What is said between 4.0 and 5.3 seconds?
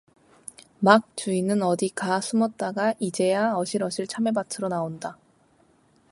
참외밭으로 나온다.